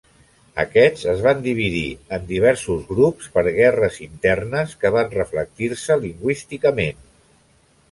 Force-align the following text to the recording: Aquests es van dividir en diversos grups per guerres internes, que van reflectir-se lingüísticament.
Aquests 0.61 1.03
es 1.11 1.19
van 1.25 1.43
dividir 1.47 1.83
en 2.17 2.25
diversos 2.31 2.81
grups 2.93 3.29
per 3.37 3.45
guerres 3.59 4.01
internes, 4.07 4.75
que 4.85 4.93
van 4.99 5.15
reflectir-se 5.21 6.01
lingüísticament. 6.09 7.09